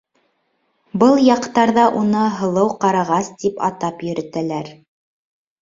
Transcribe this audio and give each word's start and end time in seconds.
Был 1.03 1.19
яҡтарҙа 1.25 1.83
уны 2.01 2.23
«Һылыу 2.39 2.71
ҡарағас» 2.87 3.29
тип 3.45 3.63
атап 3.71 4.03
йөрөтәләр. 4.09 4.73